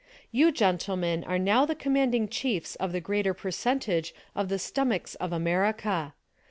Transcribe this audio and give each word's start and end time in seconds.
You, 0.31 0.51
gentlemen, 0.51 1.23
are 1.25 1.37
now 1.37 1.63
the 1.63 1.75
commanding 1.75 2.27
chiefs 2.27 2.75
of 2.77 2.91
the 2.91 2.99
greater 2.99 3.35
percentage 3.35 4.15
of 4.33 4.49
the 4.49 4.57
stomachs 4.57 5.13
of 5.13 5.31
Am.erica. 5.31 6.13